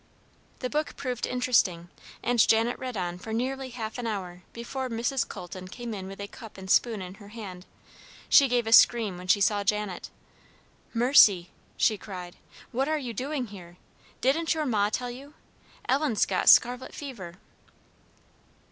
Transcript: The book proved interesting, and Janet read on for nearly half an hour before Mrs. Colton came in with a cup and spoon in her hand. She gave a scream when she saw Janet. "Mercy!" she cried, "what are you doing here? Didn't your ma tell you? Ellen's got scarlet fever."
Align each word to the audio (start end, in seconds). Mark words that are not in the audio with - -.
The 0.61 0.69
book 0.71 0.95
proved 0.95 1.27
interesting, 1.27 1.89
and 2.23 2.39
Janet 2.39 2.79
read 2.79 2.97
on 2.97 3.19
for 3.19 3.31
nearly 3.31 3.69
half 3.69 3.99
an 3.99 4.07
hour 4.07 4.41
before 4.51 4.89
Mrs. 4.89 5.29
Colton 5.29 5.67
came 5.67 5.93
in 5.93 6.07
with 6.07 6.19
a 6.19 6.27
cup 6.27 6.57
and 6.57 6.71
spoon 6.71 7.03
in 7.03 7.13
her 7.21 7.27
hand. 7.27 7.67
She 8.27 8.47
gave 8.47 8.65
a 8.65 8.71
scream 8.73 9.15
when 9.19 9.27
she 9.27 9.39
saw 9.39 9.63
Janet. 9.63 10.09
"Mercy!" 10.91 11.51
she 11.77 11.99
cried, 11.99 12.35
"what 12.71 12.87
are 12.89 12.97
you 12.97 13.13
doing 13.13 13.45
here? 13.53 13.77
Didn't 14.21 14.55
your 14.55 14.65
ma 14.65 14.89
tell 14.89 15.11
you? 15.11 15.35
Ellen's 15.87 16.25
got 16.25 16.49
scarlet 16.49 16.95
fever." 16.95 17.35